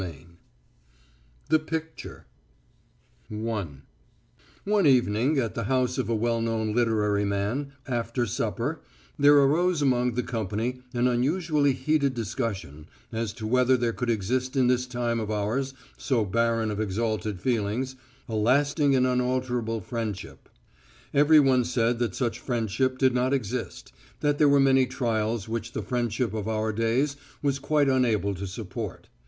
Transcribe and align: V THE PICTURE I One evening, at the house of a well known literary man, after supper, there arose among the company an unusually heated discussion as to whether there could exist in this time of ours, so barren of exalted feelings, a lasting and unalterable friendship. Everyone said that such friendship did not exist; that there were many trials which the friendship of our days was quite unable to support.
V 0.01 0.07
THE 1.49 1.59
PICTURE 1.59 2.25
I 3.29 3.35
One 4.63 4.87
evening, 4.87 5.37
at 5.37 5.53
the 5.53 5.65
house 5.65 5.99
of 5.99 6.09
a 6.09 6.15
well 6.15 6.41
known 6.41 6.73
literary 6.73 7.23
man, 7.23 7.73
after 7.87 8.25
supper, 8.25 8.81
there 9.19 9.35
arose 9.37 9.79
among 9.79 10.15
the 10.15 10.23
company 10.23 10.81
an 10.95 11.05
unusually 11.05 11.73
heated 11.73 12.15
discussion 12.15 12.87
as 13.11 13.31
to 13.33 13.45
whether 13.45 13.77
there 13.77 13.93
could 13.93 14.09
exist 14.09 14.55
in 14.55 14.65
this 14.65 14.87
time 14.87 15.19
of 15.19 15.29
ours, 15.29 15.75
so 15.97 16.25
barren 16.25 16.71
of 16.71 16.79
exalted 16.81 17.39
feelings, 17.39 17.95
a 18.27 18.33
lasting 18.33 18.95
and 18.95 19.05
unalterable 19.05 19.81
friendship. 19.81 20.49
Everyone 21.13 21.63
said 21.63 21.99
that 21.99 22.15
such 22.15 22.39
friendship 22.39 22.97
did 22.97 23.13
not 23.13 23.35
exist; 23.35 23.91
that 24.21 24.39
there 24.39 24.49
were 24.49 24.59
many 24.59 24.87
trials 24.87 25.47
which 25.47 25.73
the 25.73 25.83
friendship 25.83 26.33
of 26.33 26.47
our 26.47 26.73
days 26.73 27.17
was 27.43 27.59
quite 27.59 27.87
unable 27.87 28.33
to 28.33 28.47
support. 28.47 29.07